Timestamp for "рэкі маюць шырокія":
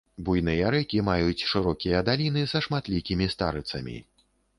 0.75-1.99